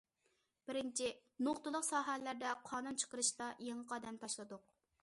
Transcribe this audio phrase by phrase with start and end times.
[0.69, 1.09] بىرىنچى،
[1.49, 4.69] نۇقتىلىق ساھەلەردە قانۇن چىقىرىشتا يېڭى قەدەم تاشلىدۇق.